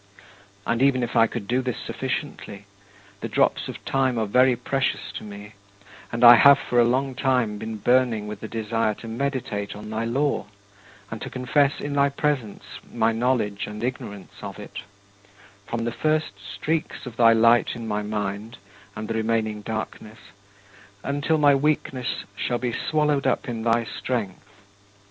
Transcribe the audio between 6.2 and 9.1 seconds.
I have for a long time been burning with the desire to